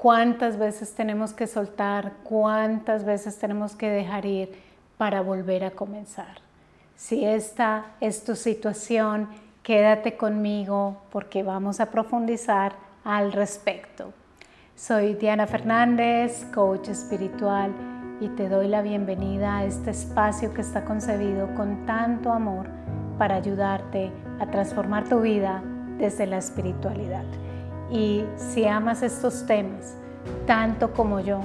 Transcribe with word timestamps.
cuántas 0.00 0.58
veces 0.58 0.94
tenemos 0.94 1.34
que 1.34 1.46
soltar, 1.46 2.12
cuántas 2.24 3.04
veces 3.04 3.38
tenemos 3.38 3.76
que 3.76 3.90
dejar 3.90 4.24
ir 4.24 4.50
para 4.96 5.20
volver 5.20 5.62
a 5.62 5.72
comenzar. 5.72 6.38
Si 6.96 7.24
esta 7.24 7.84
es 8.00 8.24
tu 8.24 8.34
situación, 8.34 9.28
quédate 9.62 10.16
conmigo 10.16 10.96
porque 11.12 11.42
vamos 11.42 11.80
a 11.80 11.90
profundizar 11.90 12.72
al 13.04 13.32
respecto. 13.32 14.14
Soy 14.74 15.14
Diana 15.14 15.46
Fernández, 15.46 16.46
coach 16.54 16.88
espiritual, 16.88 17.70
y 18.22 18.28
te 18.28 18.48
doy 18.48 18.68
la 18.68 18.80
bienvenida 18.80 19.58
a 19.58 19.64
este 19.64 19.90
espacio 19.90 20.54
que 20.54 20.62
está 20.62 20.84
concebido 20.86 21.54
con 21.54 21.84
tanto 21.84 22.32
amor 22.32 22.68
para 23.18 23.36
ayudarte 23.36 24.10
a 24.38 24.46
transformar 24.46 25.06
tu 25.08 25.20
vida 25.20 25.62
desde 25.98 26.26
la 26.26 26.38
espiritualidad. 26.38 27.24
Y 27.90 28.24
si 28.36 28.66
amas 28.66 29.02
estos 29.02 29.46
temas 29.46 29.96
tanto 30.46 30.92
como 30.92 31.20
yo, 31.20 31.40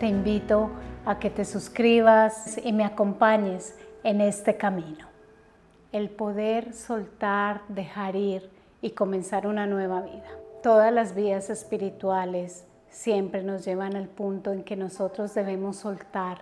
te 0.00 0.06
invito 0.06 0.70
a 1.04 1.18
que 1.18 1.30
te 1.30 1.44
suscribas 1.44 2.58
y 2.64 2.72
me 2.72 2.84
acompañes 2.84 3.76
en 4.02 4.20
este 4.20 4.56
camino. 4.56 5.06
El 5.92 6.08
poder 6.08 6.72
soltar, 6.72 7.62
dejar 7.68 8.16
ir 8.16 8.50
y 8.80 8.92
comenzar 8.92 9.46
una 9.46 9.66
nueva 9.66 10.00
vida. 10.00 10.28
Todas 10.62 10.92
las 10.92 11.14
vías 11.14 11.50
espirituales 11.50 12.64
siempre 12.88 13.42
nos 13.42 13.64
llevan 13.64 13.96
al 13.96 14.08
punto 14.08 14.52
en 14.52 14.64
que 14.64 14.76
nosotros 14.76 15.34
debemos 15.34 15.76
soltar 15.76 16.38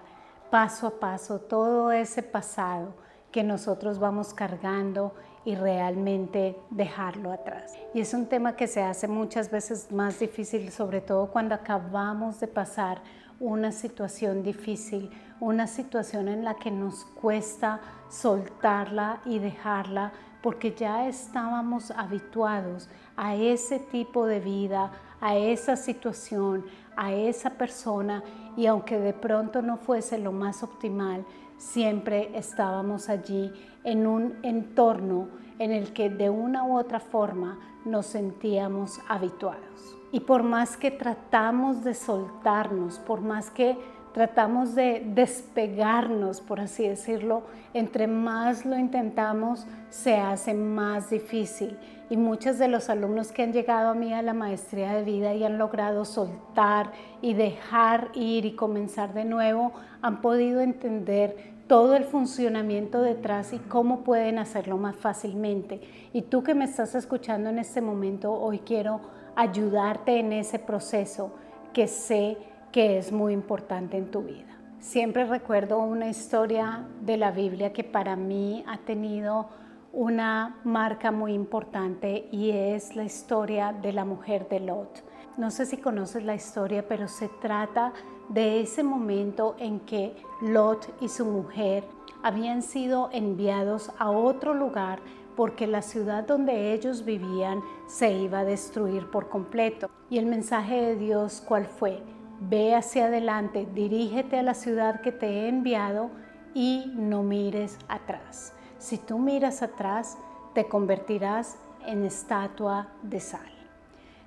paso 0.51 0.87
a 0.87 1.01
paso 1.01 1.41
todo 1.41 1.93
ese 1.93 2.23
pasado 2.23 2.95
que 3.33 3.43
nosotros 3.43 3.99
vamos 3.99 4.35
cargando 4.35 5.15
y 5.45 5.55
realmente 5.55 6.57
dejarlo 6.71 7.33
atrás. 7.33 7.75
Y 7.95 8.01
es 8.01 8.13
un 8.13 8.27
tema 8.27 8.57
que 8.57 8.67
se 8.67 8.83
hace 8.83 9.09
muchas 9.09 9.51
veces 9.51 9.91
más 9.91 10.19
difícil, 10.19 10.71
sobre 10.71 11.01
todo 11.01 11.31
cuando 11.31 11.55
acabamos 11.55 12.41
de 12.41 12.49
pasar 12.49 13.01
una 13.39 13.73
situación 13.73 14.43
difícil, 14.43 15.11
una 15.41 15.67
situación 15.67 16.29
en 16.29 16.45
la 16.45 16.55
que 16.55 16.71
nos 16.71 17.07
cuesta 17.07 17.81
soltarla 18.11 19.21
y 19.25 19.39
dejarla 19.39 20.13
porque 20.43 20.75
ya 20.75 21.07
estábamos 21.07 21.91
habituados 21.91 22.89
a 23.17 23.35
ese 23.35 23.79
tipo 23.79 24.27
de 24.27 24.41
vida, 24.41 24.93
a 25.21 25.37
esa 25.37 25.77
situación, 25.77 26.65
a 26.97 27.13
esa 27.13 27.51
persona 27.51 28.23
y 28.57 28.67
aunque 28.67 28.99
de 28.99 29.13
pronto 29.13 29.63
no 29.63 29.77
fuese 29.79 30.19
lo 30.19 30.33
más 30.33 30.63
optimal, 30.63 31.25
siempre 31.61 32.31
estábamos 32.35 33.11
allí 33.11 33.53
en 33.85 34.07
un 34.07 34.35
entorno 34.43 35.29
en 35.59 35.73
el 35.73 35.93
que 35.93 36.09
de 36.09 36.31
una 36.31 36.65
u 36.65 36.79
otra 36.79 37.01
forma 37.01 37.59
nos 37.85 38.07
sentíamos 38.07 38.99
habituados. 39.09 39.99
Y 40.11 40.21
por 40.21 40.43
más 40.43 40.79
que 40.79 40.91
tratamos 40.91 41.85
de 41.85 41.95
soltarnos, 41.95 42.99
por 42.99 43.21
más 43.21 43.51
que 43.51 43.77
tratamos 44.13 44.75
de 44.75 45.03
despegarnos, 45.15 46.41
por 46.41 46.61
así 46.61 46.89
decirlo, 46.89 47.43
entre 47.75 48.07
más 48.07 48.67
lo 48.67 48.79
intentamos, 48.79 49.67
se 49.89 50.17
hace 50.17 50.55
más 50.55 51.11
difícil. 51.11 51.79
Y 52.09 52.17
muchos 52.17 52.59
de 52.59 52.67
los 52.67 52.91
alumnos 52.91 53.31
que 53.31 53.45
han 53.45 53.53
llegado 53.53 53.91
a 53.91 53.95
mí 53.95 54.13
a 54.13 54.23
la 54.23 54.35
maestría 54.35 54.95
de 54.95 55.05
vida 55.05 55.35
y 55.35 55.45
han 55.45 55.59
logrado 55.59 56.05
soltar 56.05 56.91
y 57.23 57.35
dejar 57.35 58.11
ir 58.15 58.47
y 58.47 58.57
comenzar 58.57 59.15
de 59.15 59.25
nuevo, 59.25 59.73
han 60.03 60.21
podido 60.21 60.61
entender 60.61 61.37
todo 61.69 61.95
el 61.95 62.03
funcionamiento 62.03 63.01
detrás 63.01 63.53
y 63.53 63.59
cómo 63.59 64.01
pueden 64.01 64.41
hacerlo 64.41 64.77
más 64.77 64.97
fácilmente. 64.97 65.81
Y 66.13 66.23
tú 66.23 66.43
que 66.43 66.57
me 66.57 66.65
estás 66.65 66.97
escuchando 66.97 67.49
en 67.49 67.61
este 67.61 67.81
momento, 67.81 68.33
hoy 68.33 68.59
quiero 68.59 69.01
ayudarte 69.37 70.19
en 70.19 70.33
ese 70.33 70.59
proceso 70.59 71.33
que 71.73 71.87
sé 71.87 72.37
que 72.73 72.99
es 72.99 73.13
muy 73.13 73.33
importante 73.33 73.97
en 73.97 74.11
tu 74.11 74.23
vida. 74.23 74.59
Siempre 74.79 75.25
recuerdo 75.25 75.79
una 75.79 76.09
historia 76.09 76.87
de 77.03 77.17
la 77.17 77.31
Biblia 77.33 77.73
que 77.73 77.85
para 77.85 78.17
mí 78.17 78.65
ha 78.67 78.79
tenido 78.79 79.49
una 79.93 80.57
marca 80.65 81.11
muy 81.11 81.35
importante 81.35 82.29
y 82.31 82.51
es 82.51 82.97
la 82.97 83.05
historia 83.05 83.73
de 83.73 83.93
la 83.93 84.05
mujer 84.05 84.49
de 84.49 84.61
Lot. 84.61 85.05
No 85.37 85.51
sé 85.51 85.67
si 85.67 85.77
conoces 85.77 86.25
la 86.25 86.35
historia, 86.35 86.87
pero 86.87 87.09
se 87.09 87.29
trata 87.29 87.93
de 88.29 88.61
ese 88.61 88.83
momento 88.83 89.57
en 89.59 89.81
que 89.81 90.17
Lot 90.41 90.95
y 91.01 91.09
su 91.09 91.25
mujer 91.25 91.85
habían 92.23 92.63
sido 92.63 93.11
enviados 93.13 93.91
a 93.99 94.11
otro 94.11 94.55
lugar 94.55 95.01
porque 95.37 95.67
la 95.67 95.83
ciudad 95.83 96.25
donde 96.27 96.73
ellos 96.73 97.05
vivían 97.05 97.63
se 97.87 98.13
iba 98.13 98.41
a 98.41 98.45
destruir 98.45 99.11
por 99.11 99.29
completo. 99.29 99.89
Y 100.09 100.19
el 100.19 100.27
mensaje 100.27 100.81
de 100.81 100.97
Dios, 100.97 101.43
¿cuál 101.47 101.67
fue? 101.67 102.03
Ve 102.41 102.75
hacia 102.75 103.07
adelante, 103.07 103.69
dirígete 103.75 104.39
a 104.39 104.43
la 104.43 104.55
ciudad 104.55 105.03
que 105.03 105.13
te 105.13 105.27
he 105.27 105.49
enviado 105.49 106.11
y 106.55 106.91
no 106.97 107.23
mires 107.23 107.79
atrás. 107.87 108.55
Si 108.79 108.97
tú 108.97 109.19
miras 109.19 109.63
atrás, 109.63 110.17
te 110.55 110.67
convertirás 110.67 111.59
en 111.87 112.03
estatua 112.05 112.89
de 113.03 113.21
sal. 113.21 113.53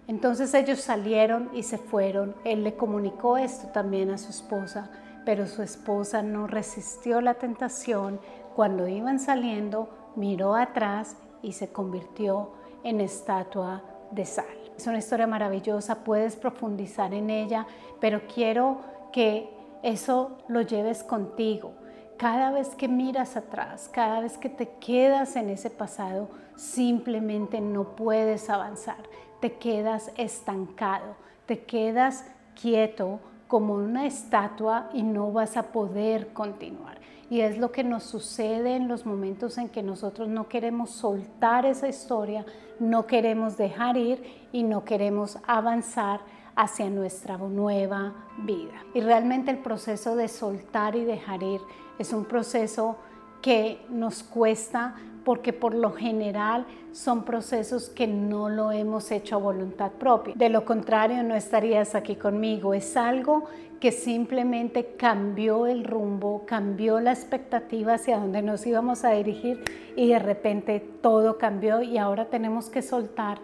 Entonces 0.07 0.53
ellos 0.53 0.79
salieron 0.79 1.49
y 1.53 1.63
se 1.63 1.77
fueron. 1.77 2.35
Él 2.43 2.63
le 2.63 2.75
comunicó 2.75 3.37
esto 3.37 3.69
también 3.69 4.11
a 4.11 4.17
su 4.17 4.29
esposa, 4.29 4.91
pero 5.25 5.47
su 5.47 5.63
esposa 5.63 6.21
no 6.21 6.45
resistió 6.45 7.19
la 7.19 7.33
tentación. 7.33 8.19
Cuando 8.55 8.87
iban 8.87 9.19
saliendo, 9.19 9.89
miró 10.15 10.55
atrás 10.55 11.17
y 11.41 11.53
se 11.53 11.71
convirtió 11.71 12.51
en 12.83 13.01
estatua 13.01 13.81
de 14.11 14.25
sal. 14.25 14.62
Es 14.77 14.87
una 14.87 14.97
historia 14.97 15.27
maravillosa, 15.27 16.03
puedes 16.03 16.35
profundizar 16.35 17.13
en 17.13 17.29
ella, 17.29 17.67
pero 17.99 18.21
quiero 18.27 18.79
que 19.11 19.49
eso 19.83 20.37
lo 20.47 20.61
lleves 20.61 21.03
contigo. 21.03 21.73
Cada 22.17 22.51
vez 22.51 22.69
que 22.69 22.87
miras 22.87 23.35
atrás, 23.35 23.89
cada 23.91 24.19
vez 24.19 24.37
que 24.37 24.49
te 24.49 24.69
quedas 24.79 25.35
en 25.35 25.49
ese 25.49 25.69
pasado, 25.69 26.29
simplemente 26.55 27.59
no 27.59 27.95
puedes 27.95 28.49
avanzar 28.49 28.97
te 29.43 29.57
quedas 29.57 30.09
estancado, 30.15 31.17
te 31.45 31.65
quedas 31.65 32.25
quieto 32.55 33.19
como 33.49 33.73
una 33.73 34.05
estatua 34.05 34.89
y 34.93 35.03
no 35.03 35.33
vas 35.33 35.57
a 35.57 35.63
poder 35.63 36.31
continuar. 36.31 36.97
Y 37.33 37.41
es 37.41 37.57
lo 37.57 37.71
que 37.71 37.83
nos 37.83 38.03
sucede 38.03 38.75
en 38.75 38.87
los 38.87 39.07
momentos 39.07 39.57
en 39.57 39.67
que 39.67 39.81
nosotros 39.81 40.29
no 40.29 40.47
queremos 40.47 40.91
soltar 40.91 41.65
esa 41.65 41.87
historia, 41.87 42.45
no 42.79 43.07
queremos 43.07 43.57
dejar 43.57 43.97
ir 43.97 44.23
y 44.51 44.61
no 44.61 44.85
queremos 44.85 45.39
avanzar 45.47 46.19
hacia 46.55 46.91
nuestra 46.91 47.39
nueva 47.39 48.13
vida. 48.37 48.73
Y 48.93 49.01
realmente 49.01 49.49
el 49.49 49.57
proceso 49.57 50.15
de 50.15 50.27
soltar 50.27 50.95
y 50.95 51.05
dejar 51.05 51.41
ir 51.41 51.59
es 51.97 52.13
un 52.13 52.25
proceso 52.25 52.97
que 53.43 53.77
nos 53.89 54.23
cuesta 54.23 54.95
porque 55.25 55.51
por 55.51 55.75
lo 55.75 55.91
general 55.91 56.65
son 56.93 57.25
procesos 57.25 57.89
que 57.89 58.07
no 58.07 58.49
lo 58.49 58.71
hemos 58.71 59.11
hecho 59.11 59.35
a 59.35 59.39
voluntad 59.39 59.91
propia. 59.91 60.33
De 60.35 60.49
lo 60.49 60.63
contrario, 60.63 61.21
no 61.23 61.35
estarías 61.35 61.93
aquí 61.93 62.15
conmigo. 62.15 62.73
Es 62.73 62.95
algo 62.95 63.43
que 63.81 63.91
simplemente 63.91 64.95
cambió 64.95 65.67
el 65.67 65.83
rumbo, 65.83 66.45
cambió 66.45 67.01
la 67.01 67.11
expectativa 67.11 67.95
hacia 67.95 68.17
donde 68.17 68.41
nos 68.41 68.65
íbamos 68.65 69.03
a 69.03 69.11
dirigir 69.11 69.61
y 69.97 70.07
de 70.07 70.19
repente 70.19 70.79
todo 71.01 71.37
cambió 71.37 71.81
y 71.81 71.97
ahora 71.97 72.29
tenemos 72.29 72.69
que 72.69 72.81
soltar 72.81 73.39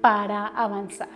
para 0.00 0.46
avanzar. 0.46 1.08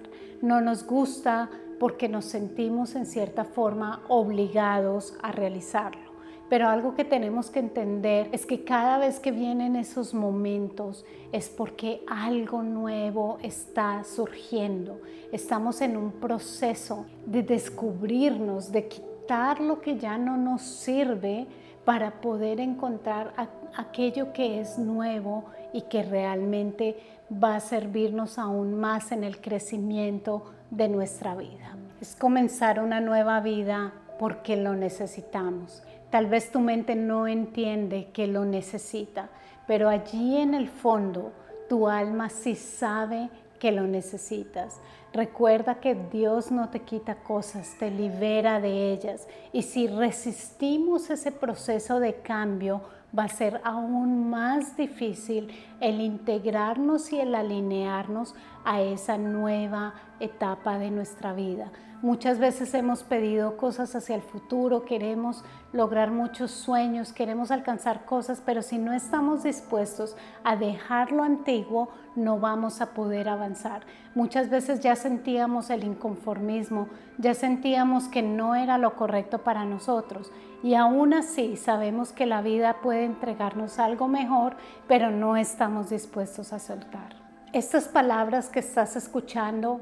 No 0.42 0.60
nos 0.60 0.84
gusta 0.84 1.50
porque 1.78 2.08
nos 2.08 2.24
sentimos 2.24 2.96
en 2.96 3.06
cierta 3.06 3.44
forma 3.44 4.02
obligados 4.08 5.16
a 5.22 5.30
realizarlo. 5.30 6.13
Pero 6.48 6.68
algo 6.68 6.94
que 6.94 7.04
tenemos 7.04 7.50
que 7.50 7.58
entender 7.58 8.28
es 8.32 8.44
que 8.44 8.64
cada 8.64 8.98
vez 8.98 9.18
que 9.18 9.32
vienen 9.32 9.76
esos 9.76 10.12
momentos 10.12 11.04
es 11.32 11.48
porque 11.48 12.02
algo 12.06 12.62
nuevo 12.62 13.38
está 13.42 14.04
surgiendo. 14.04 15.00
Estamos 15.32 15.80
en 15.80 15.96
un 15.96 16.12
proceso 16.12 17.06
de 17.26 17.42
descubrirnos, 17.42 18.70
de 18.70 18.88
quitar 18.88 19.60
lo 19.60 19.80
que 19.80 19.96
ya 19.96 20.18
no 20.18 20.36
nos 20.36 20.62
sirve 20.62 21.46
para 21.84 22.20
poder 22.20 22.60
encontrar 22.60 23.32
aquello 23.76 24.32
que 24.32 24.60
es 24.60 24.78
nuevo 24.78 25.44
y 25.72 25.82
que 25.82 26.02
realmente 26.02 26.96
va 27.32 27.56
a 27.56 27.60
servirnos 27.60 28.38
aún 28.38 28.74
más 28.78 29.12
en 29.12 29.24
el 29.24 29.40
crecimiento 29.40 30.44
de 30.70 30.88
nuestra 30.88 31.34
vida. 31.34 31.76
Es 32.00 32.14
comenzar 32.14 32.80
una 32.80 33.00
nueva 33.00 33.40
vida 33.40 33.92
porque 34.18 34.56
lo 34.56 34.74
necesitamos. 34.74 35.82
Tal 36.14 36.28
vez 36.28 36.52
tu 36.52 36.60
mente 36.60 36.94
no 36.94 37.26
entiende 37.26 38.10
que 38.12 38.28
lo 38.28 38.44
necesita, 38.44 39.30
pero 39.66 39.88
allí 39.88 40.36
en 40.36 40.54
el 40.54 40.68
fondo 40.68 41.32
tu 41.68 41.88
alma 41.88 42.28
sí 42.28 42.54
sabe 42.54 43.30
que 43.58 43.72
lo 43.72 43.82
necesitas. 43.88 44.80
Recuerda 45.12 45.80
que 45.80 45.96
Dios 45.96 46.52
no 46.52 46.68
te 46.68 46.82
quita 46.82 47.16
cosas, 47.16 47.74
te 47.80 47.90
libera 47.90 48.60
de 48.60 48.92
ellas. 48.92 49.26
Y 49.52 49.62
si 49.62 49.88
resistimos 49.88 51.10
ese 51.10 51.32
proceso 51.32 51.98
de 51.98 52.14
cambio, 52.20 52.82
va 53.18 53.24
a 53.24 53.28
ser 53.28 53.60
aún 53.64 54.30
más 54.30 54.76
difícil 54.76 55.48
el 55.80 56.00
integrarnos 56.00 57.12
y 57.12 57.18
el 57.18 57.34
alinearnos 57.34 58.36
a 58.64 58.82
esa 58.82 59.18
nueva 59.18 59.94
etapa 60.20 60.78
de 60.78 60.92
nuestra 60.92 61.32
vida. 61.32 61.72
Muchas 62.04 62.38
veces 62.38 62.74
hemos 62.74 63.02
pedido 63.02 63.56
cosas 63.56 63.96
hacia 63.96 64.14
el 64.14 64.20
futuro, 64.20 64.84
queremos 64.84 65.42
lograr 65.72 66.10
muchos 66.10 66.50
sueños, 66.50 67.14
queremos 67.14 67.50
alcanzar 67.50 68.04
cosas, 68.04 68.42
pero 68.44 68.60
si 68.60 68.76
no 68.76 68.92
estamos 68.92 69.42
dispuestos 69.42 70.14
a 70.44 70.54
dejar 70.54 71.12
lo 71.12 71.22
antiguo, 71.22 71.88
no 72.14 72.38
vamos 72.38 72.82
a 72.82 72.92
poder 72.92 73.30
avanzar. 73.30 73.86
Muchas 74.14 74.50
veces 74.50 74.80
ya 74.80 74.96
sentíamos 74.96 75.70
el 75.70 75.82
inconformismo, 75.82 76.88
ya 77.16 77.32
sentíamos 77.32 78.08
que 78.08 78.20
no 78.20 78.54
era 78.54 78.76
lo 78.76 78.96
correcto 78.96 79.38
para 79.38 79.64
nosotros 79.64 80.30
y 80.62 80.74
aún 80.74 81.14
así 81.14 81.56
sabemos 81.56 82.12
que 82.12 82.26
la 82.26 82.42
vida 82.42 82.82
puede 82.82 83.06
entregarnos 83.06 83.78
algo 83.78 84.08
mejor, 84.08 84.58
pero 84.86 85.10
no 85.10 85.38
estamos 85.38 85.88
dispuestos 85.88 86.52
a 86.52 86.58
soltar. 86.58 87.16
Estas 87.54 87.88
palabras 87.88 88.50
que 88.50 88.60
estás 88.60 88.94
escuchando 88.94 89.80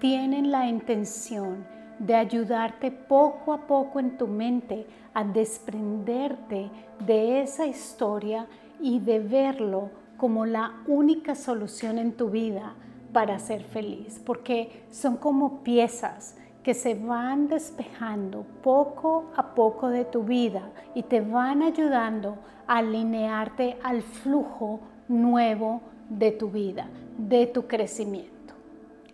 tienen 0.00 0.50
la 0.50 0.66
intención 0.66 1.66
de 1.98 2.14
ayudarte 2.14 2.90
poco 2.90 3.52
a 3.52 3.66
poco 3.66 4.00
en 4.00 4.16
tu 4.16 4.26
mente 4.26 4.86
a 5.14 5.24
desprenderte 5.24 6.70
de 7.06 7.40
esa 7.40 7.66
historia 7.66 8.46
y 8.80 8.98
de 8.98 9.20
verlo 9.20 9.90
como 10.16 10.46
la 10.46 10.74
única 10.86 11.34
solución 11.34 11.98
en 11.98 12.12
tu 12.12 12.30
vida 12.30 12.74
para 13.12 13.38
ser 13.38 13.62
feliz, 13.62 14.20
porque 14.24 14.84
son 14.90 15.16
como 15.16 15.62
piezas 15.62 16.36
que 16.62 16.74
se 16.74 16.94
van 16.94 17.46
despejando 17.46 18.44
poco 18.62 19.26
a 19.36 19.54
poco 19.54 19.88
de 19.88 20.04
tu 20.04 20.24
vida 20.24 20.70
y 20.94 21.02
te 21.02 21.20
van 21.20 21.62
ayudando 21.62 22.38
a 22.66 22.78
alinearte 22.78 23.76
al 23.84 24.02
flujo 24.02 24.80
nuevo 25.08 25.82
de 26.08 26.32
tu 26.32 26.50
vida, 26.50 26.88
de 27.18 27.46
tu 27.46 27.66
crecimiento. 27.66 28.33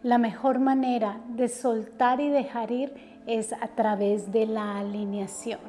La 0.02 0.17
mejor 0.17 0.61
manera 0.61 1.20
de 1.29 1.49
soltar 1.49 2.23
y 2.23 2.31
dejar 2.31 2.70
ir 2.70 2.94
es 3.26 3.52
a 3.52 3.69
través 3.69 4.32
de 4.32 4.47
la 4.47 4.79
alineación, 4.79 5.61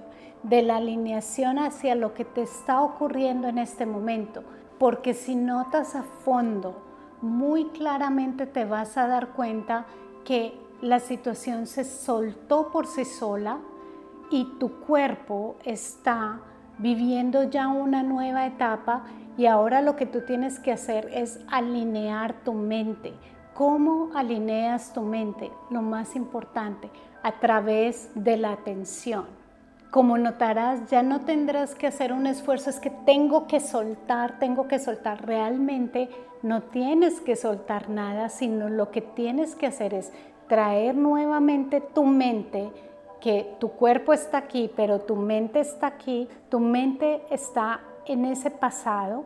de 0.43 0.61
la 0.61 0.77
alineación 0.77 1.59
hacia 1.59 1.95
lo 1.95 2.13
que 2.13 2.23
te 2.23 2.43
está 2.43 2.81
ocurriendo 2.81 3.49
en 3.49 3.57
este 3.57 3.85
momento, 3.85 4.41
porque 4.79 5.13
si 5.13 5.35
notas 5.35 5.95
a 5.95 6.03
fondo, 6.03 6.81
muy 7.21 7.65
claramente 7.71 8.45
te 8.45 8.63
vas 8.63 8.95
a 8.97 9.05
dar 9.05 9.33
cuenta 9.33 9.85
que 10.23 10.53
la 10.81 11.01
situación 11.01 11.67
se 11.67 11.83
soltó 11.83 12.71
por 12.71 12.87
sí 12.87 13.03
sola 13.03 13.59
y 14.29 14.45
tu 14.59 14.71
cuerpo 14.79 15.57
está 15.65 16.39
viviendo 16.77 17.43
ya 17.43 17.67
una 17.67 18.01
nueva 18.01 18.45
etapa 18.45 19.03
y 19.37 19.47
ahora 19.47 19.81
lo 19.81 19.97
que 19.97 20.05
tú 20.05 20.21
tienes 20.21 20.57
que 20.57 20.71
hacer 20.71 21.09
es 21.13 21.41
alinear 21.49 22.45
tu 22.45 22.53
mente, 22.53 23.13
¿Cómo 23.61 24.09
alineas 24.15 24.91
tu 24.91 25.01
mente? 25.01 25.51
Lo 25.69 25.83
más 25.83 26.15
importante, 26.15 26.89
a 27.21 27.33
través 27.33 28.09
de 28.15 28.35
la 28.35 28.53
atención. 28.53 29.27
Como 29.91 30.17
notarás, 30.17 30.89
ya 30.89 31.03
no 31.03 31.21
tendrás 31.25 31.75
que 31.75 31.85
hacer 31.85 32.11
un 32.11 32.25
esfuerzo, 32.25 32.71
es 32.71 32.79
que 32.79 32.89
tengo 32.89 33.45
que 33.45 33.59
soltar, 33.59 34.39
tengo 34.39 34.67
que 34.67 34.79
soltar. 34.79 35.27
Realmente 35.27 36.09
no 36.41 36.63
tienes 36.63 37.21
que 37.21 37.35
soltar 37.35 37.87
nada, 37.91 38.29
sino 38.29 38.67
lo 38.67 38.89
que 38.89 39.01
tienes 39.01 39.53
que 39.53 39.67
hacer 39.67 39.93
es 39.93 40.11
traer 40.47 40.95
nuevamente 40.95 41.81
tu 41.81 42.03
mente, 42.03 42.71
que 43.19 43.57
tu 43.59 43.73
cuerpo 43.73 44.11
está 44.11 44.39
aquí, 44.39 44.71
pero 44.75 45.01
tu 45.01 45.15
mente 45.15 45.59
está 45.59 45.85
aquí, 45.85 46.27
tu 46.49 46.59
mente 46.59 47.21
está 47.29 47.81
en 48.07 48.25
ese 48.25 48.49
pasado, 48.49 49.23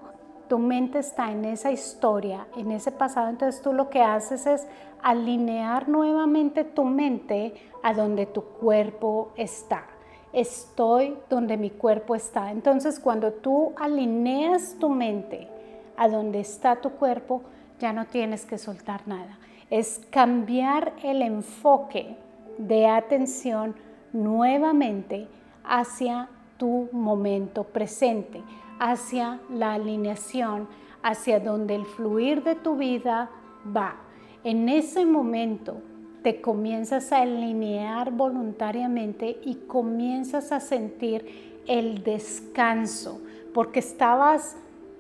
tu 0.48 0.60
mente 0.60 1.00
está 1.00 1.32
en 1.32 1.46
esa 1.46 1.72
historia, 1.72 2.48
en 2.56 2.72
ese 2.72 2.92
pasado, 2.92 3.30
entonces 3.30 3.62
tú 3.62 3.74
lo 3.74 3.90
que 3.90 4.02
haces 4.02 4.46
es 4.46 4.68
alinear 5.02 5.88
nuevamente 5.88 6.64
tu 6.64 6.84
mente 6.84 7.54
a 7.84 7.94
donde 7.94 8.26
tu 8.26 8.44
cuerpo 8.44 9.32
está. 9.36 9.86
Estoy 10.34 11.18
donde 11.30 11.58
mi 11.58 11.70
cuerpo 11.70 12.16
está. 12.16 12.52
Entonces 12.52 13.00
cuando 13.00 13.32
tú 13.32 13.74
alineas 13.78 14.76
tu 14.80 14.90
mente 14.90 15.48
a 15.96 16.10
donde 16.10 16.40
está 16.40 16.78
tu 16.78 16.90
cuerpo, 16.92 17.42
ya 17.80 17.94
no 17.94 18.06
tienes 18.06 18.46
que 18.46 18.58
soltar 18.58 19.08
nada. 19.08 19.38
Es 19.70 20.02
cambiar 20.10 20.94
el 21.04 21.22
enfoque 21.22 22.18
de 22.58 22.88
atención 22.88 23.76
nuevamente 24.12 25.28
hacia 25.64 26.30
tu 26.58 26.90
momento 26.92 27.64
presente 27.64 28.42
hacia 28.80 29.40
la 29.50 29.74
alineación, 29.74 30.68
hacia 31.04 31.40
donde 31.40 31.76
el 31.76 31.86
fluir 31.86 32.44
de 32.44 32.56
tu 32.56 32.76
vida 32.76 33.30
va. 33.76 33.96
En 34.44 34.70
ese 34.70 35.06
momento 35.06 35.78
te 36.24 36.42
comienzas 36.42 37.12
a 37.12 37.22
alinear 37.22 38.12
voluntariamente 38.12 39.40
y 39.44 39.56
comienzas 39.68 40.52
a 40.52 40.60
sentir 40.60 41.62
el 41.68 42.04
descanso, 42.04 43.22
porque 43.54 43.80
estabas 43.80 44.58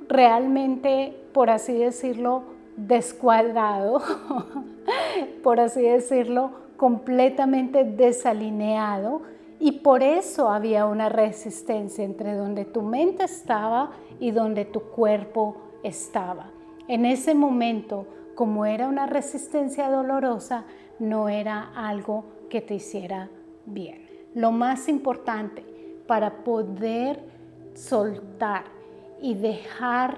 realmente, 0.08 1.16
por 1.34 1.50
así 1.50 1.74
decirlo, 1.74 2.44
descuadrado, 2.78 4.02
por 5.44 5.60
así 5.60 5.82
decirlo, 5.82 6.52
completamente 6.78 7.84
desalineado 7.84 9.22
y 9.60 9.72
por 9.74 10.04
eso 10.04 10.50
había 10.50 10.86
una 10.86 11.10
resistencia 11.10 12.04
entre 12.04 12.34
donde 12.34 12.66
tu 12.66 12.82
mente 12.82 13.24
estaba 13.24 13.92
y 14.20 14.32
donde 14.32 14.66
tu 14.66 14.82
cuerpo 14.82 15.58
estaba. 15.84 16.52
En 16.88 17.06
ese 17.06 17.34
momento, 17.34 18.06
como 18.36 18.66
era 18.66 18.88
una 18.88 19.06
resistencia 19.06 19.90
dolorosa, 19.90 20.66
no 21.00 21.30
era 21.30 21.72
algo 21.76 22.26
que 22.50 22.62
te 22.62 22.76
hiciera 22.76 23.30
bien. 23.66 24.08
Lo 24.34 24.52
más 24.52 24.88
importante 24.88 25.64
para 26.08 26.44
poder 26.44 27.24
soltar 27.74 28.66
y 29.22 29.34
dejar 29.34 30.18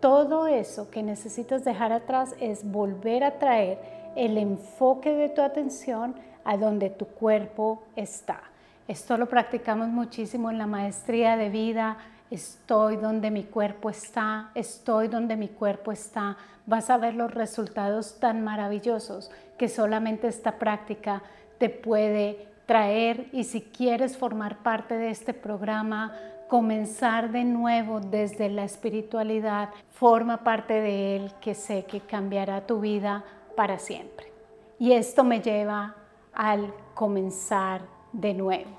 todo 0.00 0.46
eso 0.46 0.90
que 0.90 1.02
necesitas 1.02 1.64
dejar 1.64 1.92
atrás 1.92 2.34
es 2.40 2.70
volver 2.70 3.24
a 3.24 3.38
traer 3.38 3.78
el 4.16 4.38
enfoque 4.38 5.12
de 5.12 5.28
tu 5.28 5.42
atención 5.42 6.14
a 6.44 6.56
donde 6.56 6.90
tu 6.90 7.06
cuerpo 7.06 7.82
está. 7.96 8.42
Esto 8.88 9.18
lo 9.18 9.26
practicamos 9.26 9.88
muchísimo 9.88 10.50
en 10.50 10.56
la 10.56 10.66
maestría 10.66 11.36
de 11.36 11.50
vida. 11.50 11.98
Estoy 12.30 12.96
donde 12.96 13.30
mi 13.30 13.44
cuerpo 13.44 13.90
está, 13.90 14.50
estoy 14.54 15.08
donde 15.08 15.36
mi 15.36 15.48
cuerpo 15.48 15.92
está. 15.92 16.38
Vas 16.64 16.88
a 16.88 16.96
ver 16.96 17.14
los 17.14 17.34
resultados 17.34 18.18
tan 18.18 18.42
maravillosos 18.42 19.30
que 19.58 19.68
solamente 19.68 20.26
esta 20.26 20.58
práctica 20.58 21.22
te 21.58 21.68
puede 21.68 22.48
traer 22.64 23.28
y 23.32 23.44
si 23.44 23.60
quieres 23.60 24.16
formar 24.16 24.62
parte 24.62 24.96
de 24.96 25.10
este 25.10 25.34
programa, 25.34 26.14
comenzar 26.48 27.30
de 27.30 27.44
nuevo 27.44 28.00
desde 28.00 28.48
la 28.48 28.64
espiritualidad, 28.64 29.68
forma 29.90 30.44
parte 30.44 30.80
de 30.80 31.16
él 31.16 31.32
que 31.42 31.54
sé 31.54 31.84
que 31.84 32.00
cambiará 32.00 32.66
tu 32.66 32.80
vida 32.80 33.22
para 33.54 33.78
siempre. 33.78 34.32
Y 34.78 34.92
esto 34.92 35.24
me 35.24 35.42
lleva 35.42 35.94
al 36.32 36.72
comenzar 36.94 37.97
de 38.12 38.34
nuevo. 38.34 38.70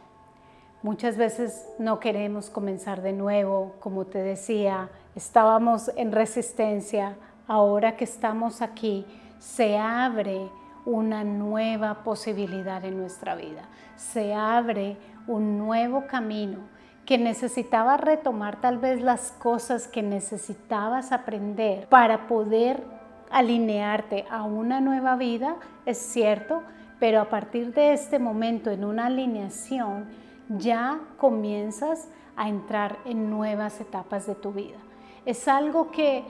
Muchas 0.82 1.18
veces 1.18 1.68
no 1.78 2.00
queremos 2.00 2.50
comenzar 2.50 3.02
de 3.02 3.12
nuevo, 3.12 3.76
como 3.80 4.06
te 4.06 4.20
decía, 4.20 4.90
estábamos 5.14 5.92
en 5.98 6.12
resistencia, 6.12 7.18
ahora 7.48 7.98
que 7.98 8.06
estamos 8.06 8.62
aquí, 8.62 9.06
se 9.40 9.78
abre 9.78 10.50
una 10.86 11.24
nueva 11.24 12.04
posibilidad 12.04 12.84
en 12.86 12.98
nuestra 12.98 13.36
vida, 13.36 13.64
se 13.98 14.34
abre 14.34 14.98
un 15.28 15.58
nuevo 15.58 16.08
camino 16.08 16.60
que 17.06 17.18
necesitaba 17.18 17.98
retomar 17.98 18.62
tal 18.62 18.78
vez 18.78 19.02
las 19.02 19.32
cosas 19.34 19.88
que 19.88 20.02
necesitabas 20.04 21.12
aprender 21.12 21.88
para 21.90 22.28
poder 22.28 22.84
alinearte 23.32 24.26
a 24.30 24.44
una 24.44 24.80
nueva 24.80 25.16
vida, 25.16 25.56
es 25.86 25.98
cierto, 25.98 26.64
pero 27.00 27.22
a 27.22 27.30
partir 27.30 27.74
de 27.74 27.94
este 27.94 28.20
momento 28.20 28.70
en 28.72 28.84
una 28.84 29.08
alineación 29.08 30.06
ya 30.50 31.00
comienzas 31.18 32.10
a 32.36 32.50
entrar 32.50 32.98
en 33.06 33.30
nuevas 33.30 33.80
etapas 33.82 34.26
de 34.28 34.36
tu 34.36 34.52
vida. 34.52 34.78
Es 35.26 35.48
algo 35.48 35.92
que 35.92 36.24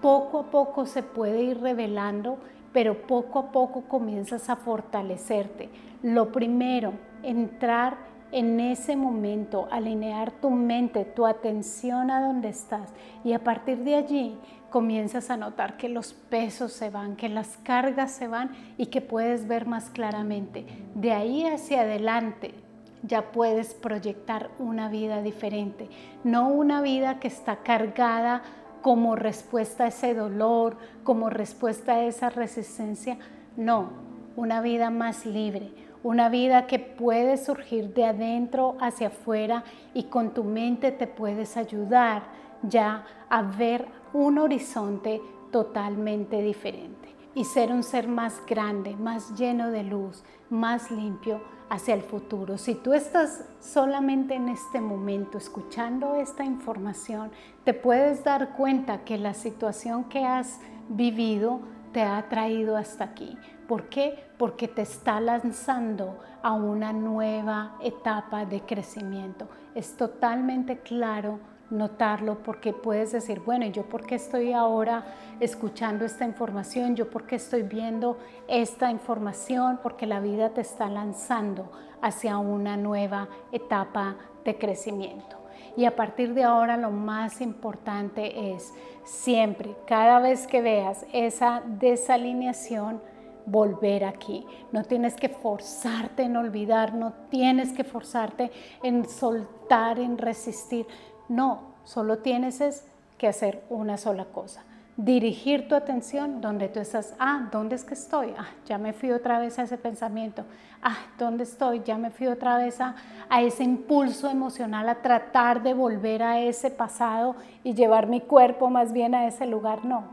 poco 0.00 0.40
a 0.40 0.50
poco 0.50 0.86
se 0.86 1.02
puede 1.02 1.42
ir 1.42 1.60
revelando, 1.60 2.38
pero 2.72 3.02
poco 3.06 3.38
a 3.38 3.52
poco 3.52 3.82
comienzas 3.82 4.48
a 4.48 4.56
fortalecerte. 4.56 5.68
Lo 6.02 6.30
primero, 6.32 6.92
entrar 7.22 7.96
en 8.32 8.60
ese 8.60 8.96
momento, 8.96 9.68
alinear 9.70 10.30
tu 10.32 10.50
mente, 10.50 11.04
tu 11.04 11.26
atención 11.26 12.10
a 12.10 12.20
donde 12.20 12.48
estás. 12.48 12.92
Y 13.24 13.32
a 13.32 13.44
partir 13.44 13.78
de 13.78 13.94
allí 13.94 14.38
comienzas 14.70 15.30
a 15.30 15.36
notar 15.36 15.76
que 15.76 15.88
los 15.88 16.12
pesos 16.12 16.72
se 16.72 16.90
van, 16.90 17.16
que 17.16 17.28
las 17.28 17.56
cargas 17.58 18.10
se 18.10 18.28
van 18.28 18.50
y 18.76 18.86
que 18.86 19.00
puedes 19.00 19.46
ver 19.46 19.66
más 19.66 19.90
claramente. 19.90 20.66
De 20.94 21.12
ahí 21.12 21.46
hacia 21.46 21.82
adelante 21.82 22.54
ya 23.02 23.30
puedes 23.32 23.74
proyectar 23.74 24.50
una 24.58 24.88
vida 24.88 25.22
diferente, 25.22 25.88
no 26.24 26.48
una 26.48 26.82
vida 26.82 27.20
que 27.20 27.28
está 27.28 27.56
cargada 27.58 28.42
como 28.82 29.16
respuesta 29.16 29.84
a 29.84 29.88
ese 29.88 30.14
dolor, 30.14 30.76
como 31.04 31.30
respuesta 31.30 31.94
a 31.94 32.04
esa 32.04 32.30
resistencia, 32.30 33.18
no, 33.56 33.90
una 34.36 34.60
vida 34.60 34.90
más 34.90 35.26
libre, 35.26 35.72
una 36.06 36.28
vida 36.28 36.68
que 36.68 36.78
puede 36.78 37.36
surgir 37.36 37.92
de 37.92 38.04
adentro 38.04 38.76
hacia 38.80 39.08
afuera 39.08 39.64
y 39.92 40.04
con 40.04 40.34
tu 40.34 40.44
mente 40.44 40.92
te 40.92 41.08
puedes 41.08 41.56
ayudar 41.56 42.22
ya 42.62 43.04
a 43.28 43.42
ver 43.42 43.88
un 44.12 44.38
horizonte 44.38 45.20
totalmente 45.50 46.40
diferente 46.42 47.08
y 47.34 47.42
ser 47.42 47.72
un 47.72 47.82
ser 47.82 48.06
más 48.06 48.40
grande, 48.46 48.94
más 48.94 49.34
lleno 49.34 49.72
de 49.72 49.82
luz, 49.82 50.22
más 50.48 50.92
limpio 50.92 51.40
hacia 51.68 51.94
el 51.94 52.02
futuro. 52.02 52.56
Si 52.56 52.76
tú 52.76 52.94
estás 52.94 53.44
solamente 53.58 54.34
en 54.34 54.48
este 54.48 54.80
momento 54.80 55.38
escuchando 55.38 56.14
esta 56.14 56.44
información, 56.44 57.32
te 57.64 57.74
puedes 57.74 58.22
dar 58.22 58.52
cuenta 58.56 59.02
que 59.02 59.18
la 59.18 59.34
situación 59.34 60.04
que 60.04 60.24
has 60.24 60.60
vivido 60.88 61.62
te 61.96 62.02
ha 62.02 62.28
traído 62.28 62.76
hasta 62.76 63.04
aquí. 63.04 63.38
¿Por 63.66 63.88
qué? 63.88 64.22
Porque 64.36 64.68
te 64.68 64.82
está 64.82 65.18
lanzando 65.18 66.18
a 66.42 66.52
una 66.52 66.92
nueva 66.92 67.78
etapa 67.80 68.44
de 68.44 68.60
crecimiento. 68.60 69.48
Es 69.74 69.96
totalmente 69.96 70.80
claro 70.80 71.38
notarlo 71.70 72.42
porque 72.42 72.74
puedes 72.74 73.12
decir, 73.12 73.40
bueno, 73.40 73.64
¿yo 73.64 73.84
por 73.84 74.04
qué 74.04 74.16
estoy 74.16 74.52
ahora 74.52 75.06
escuchando 75.40 76.04
esta 76.04 76.26
información? 76.26 76.96
¿Yo 76.96 77.08
por 77.08 77.26
qué 77.26 77.36
estoy 77.36 77.62
viendo 77.62 78.18
esta 78.46 78.90
información? 78.90 79.80
Porque 79.82 80.04
la 80.04 80.20
vida 80.20 80.50
te 80.50 80.60
está 80.60 80.90
lanzando 80.90 81.72
hacia 82.02 82.36
una 82.36 82.76
nueva 82.76 83.28
etapa 83.52 84.16
de 84.44 84.58
crecimiento. 84.58 85.45
Y 85.76 85.84
a 85.84 85.94
partir 85.94 86.34
de 86.34 86.44
ahora 86.44 86.76
lo 86.76 86.90
más 86.90 87.40
importante 87.40 88.54
es 88.54 88.72
siempre, 89.04 89.76
cada 89.86 90.20
vez 90.20 90.46
que 90.46 90.62
veas 90.62 91.04
esa 91.12 91.62
desalineación, 91.66 93.00
volver 93.46 94.04
aquí. 94.04 94.44
No 94.72 94.84
tienes 94.84 95.14
que 95.14 95.28
forzarte 95.28 96.24
en 96.24 96.36
olvidar, 96.36 96.94
no 96.94 97.12
tienes 97.30 97.72
que 97.72 97.84
forzarte 97.84 98.50
en 98.82 99.08
soltar, 99.08 99.98
en 99.98 100.18
resistir. 100.18 100.86
No, 101.28 101.74
solo 101.84 102.18
tienes 102.18 102.84
que 103.16 103.28
hacer 103.28 103.64
una 103.70 103.96
sola 103.96 104.26
cosa. 104.26 104.65
Dirigir 104.96 105.68
tu 105.68 105.74
atención 105.74 106.40
donde 106.40 106.68
tú 106.68 106.80
estás. 106.80 107.14
Ah, 107.18 107.48
¿dónde 107.52 107.76
es 107.76 107.84
que 107.84 107.94
estoy? 107.94 108.32
Ah, 108.38 108.48
ya 108.64 108.78
me 108.78 108.94
fui 108.94 109.12
otra 109.12 109.38
vez 109.38 109.58
a 109.58 109.64
ese 109.64 109.76
pensamiento. 109.76 110.44
Ah, 110.82 110.96
¿dónde 111.18 111.44
estoy? 111.44 111.82
Ya 111.84 111.98
me 111.98 112.10
fui 112.10 112.28
otra 112.28 112.56
vez 112.56 112.80
a, 112.80 112.94
a 113.28 113.42
ese 113.42 113.62
impulso 113.62 114.30
emocional, 114.30 114.88
a 114.88 115.02
tratar 115.02 115.62
de 115.62 115.74
volver 115.74 116.22
a 116.22 116.40
ese 116.40 116.70
pasado 116.70 117.36
y 117.62 117.74
llevar 117.74 118.06
mi 118.06 118.22
cuerpo 118.22 118.70
más 118.70 118.92
bien 118.94 119.14
a 119.14 119.26
ese 119.26 119.44
lugar. 119.46 119.84
No, 119.84 120.04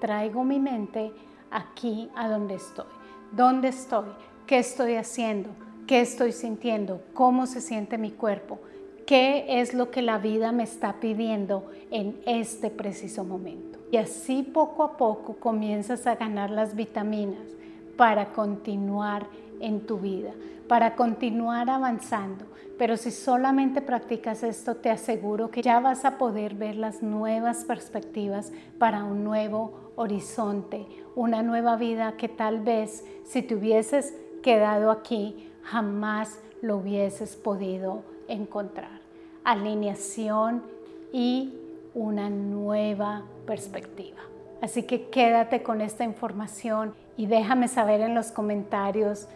traigo 0.00 0.44
mi 0.44 0.58
mente 0.58 1.12
aquí 1.50 2.10
a 2.16 2.28
donde 2.28 2.54
estoy. 2.54 2.86
¿Dónde 3.32 3.68
estoy? 3.68 4.08
¿Qué 4.46 4.58
estoy 4.58 4.94
haciendo? 4.94 5.50
¿Qué 5.86 6.00
estoy 6.00 6.32
sintiendo? 6.32 7.02
¿Cómo 7.12 7.46
se 7.46 7.60
siente 7.60 7.98
mi 7.98 8.12
cuerpo? 8.12 8.58
qué 9.06 9.60
es 9.60 9.74
lo 9.74 9.90
que 9.90 10.02
la 10.02 10.18
vida 10.18 10.52
me 10.52 10.62
está 10.62 11.00
pidiendo 11.00 11.70
en 11.90 12.20
este 12.26 12.70
preciso 12.70 13.24
momento. 13.24 13.71
Y 13.92 13.98
así 13.98 14.42
poco 14.42 14.84
a 14.84 14.96
poco 14.96 15.34
comienzas 15.34 16.06
a 16.06 16.14
ganar 16.14 16.48
las 16.48 16.74
vitaminas 16.74 17.42
para 17.98 18.32
continuar 18.32 19.26
en 19.60 19.86
tu 19.86 19.98
vida, 19.98 20.32
para 20.66 20.96
continuar 20.96 21.68
avanzando. 21.68 22.46
Pero 22.78 22.96
si 22.96 23.10
solamente 23.10 23.82
practicas 23.82 24.42
esto, 24.44 24.76
te 24.76 24.88
aseguro 24.88 25.50
que 25.50 25.60
ya 25.60 25.78
vas 25.78 26.06
a 26.06 26.16
poder 26.16 26.54
ver 26.54 26.76
las 26.76 27.02
nuevas 27.02 27.66
perspectivas 27.66 28.50
para 28.78 29.04
un 29.04 29.24
nuevo 29.24 29.92
horizonte, 29.96 30.86
una 31.14 31.42
nueva 31.42 31.76
vida 31.76 32.16
que 32.16 32.30
tal 32.30 32.60
vez 32.60 33.04
si 33.24 33.42
te 33.42 33.56
hubieses 33.56 34.14
quedado 34.42 34.90
aquí, 34.90 35.50
jamás 35.64 36.40
lo 36.62 36.78
hubieses 36.78 37.36
podido 37.36 38.04
encontrar. 38.26 39.02
Alineación 39.44 40.62
y 41.12 41.58
una 41.94 42.30
nueva 42.30 43.22
perspectiva. 43.46 44.18
Así 44.60 44.84
que 44.84 45.08
quédate 45.08 45.62
con 45.62 45.80
esta 45.80 46.04
información 46.04 46.94
y 47.16 47.26
déjame 47.26 47.68
saber 47.68 48.00
en 48.00 48.14
los 48.14 48.30
comentarios 48.30 49.28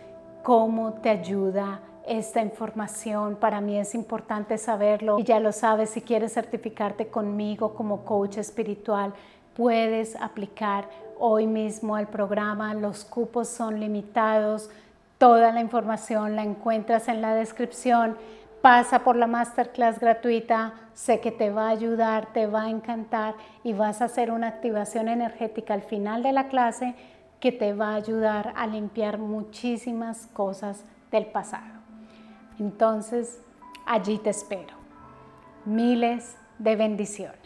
cómo 0.42 0.94
te 0.94 1.10
ayuda 1.10 1.80
esta 2.06 2.40
información. 2.40 3.36
Para 3.36 3.60
mí 3.60 3.76
es 3.76 3.94
importante 3.94 4.56
saberlo 4.58 5.18
y 5.18 5.24
ya 5.24 5.40
lo 5.40 5.52
sabes, 5.52 5.90
si 5.90 6.02
quieres 6.02 6.34
certificarte 6.34 7.08
conmigo 7.08 7.74
como 7.74 8.04
coach 8.04 8.38
espiritual, 8.38 9.12
puedes 9.56 10.14
aplicar 10.16 10.88
hoy 11.18 11.46
mismo 11.46 11.96
al 11.96 12.06
programa. 12.06 12.74
Los 12.74 13.04
cupos 13.04 13.48
son 13.48 13.80
limitados. 13.80 14.70
Toda 15.18 15.50
la 15.52 15.60
información 15.60 16.36
la 16.36 16.44
encuentras 16.44 17.08
en 17.08 17.22
la 17.22 17.34
descripción 17.34 18.16
pasa 18.66 19.04
por 19.04 19.14
la 19.14 19.28
masterclass 19.28 20.00
gratuita, 20.00 20.74
sé 20.92 21.20
que 21.20 21.30
te 21.30 21.50
va 21.50 21.68
a 21.68 21.70
ayudar, 21.70 22.32
te 22.32 22.48
va 22.48 22.64
a 22.64 22.68
encantar 22.68 23.36
y 23.62 23.74
vas 23.74 24.02
a 24.02 24.06
hacer 24.06 24.32
una 24.32 24.48
activación 24.48 25.06
energética 25.06 25.72
al 25.72 25.82
final 25.82 26.24
de 26.24 26.32
la 26.32 26.48
clase 26.48 26.96
que 27.38 27.52
te 27.52 27.74
va 27.74 27.90
a 27.90 27.94
ayudar 27.94 28.54
a 28.56 28.66
limpiar 28.66 29.18
muchísimas 29.18 30.26
cosas 30.32 30.82
del 31.12 31.26
pasado. 31.26 31.74
Entonces, 32.58 33.40
allí 33.86 34.18
te 34.18 34.30
espero. 34.30 34.74
Miles 35.64 36.34
de 36.58 36.74
bendiciones. 36.74 37.45